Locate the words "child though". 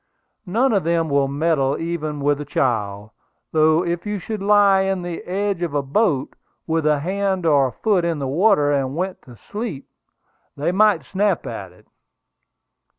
2.43-3.85